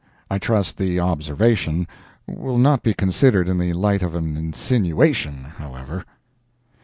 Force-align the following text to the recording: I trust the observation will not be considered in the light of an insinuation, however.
I 0.31 0.39
trust 0.39 0.77
the 0.77 0.99
observation 0.99 1.87
will 2.25 2.57
not 2.57 2.81
be 2.81 2.91
considered 2.91 3.47
in 3.47 3.59
the 3.59 3.73
light 3.73 4.01
of 4.01 4.15
an 4.15 4.35
insinuation, 4.35 5.43
however. 5.43 6.03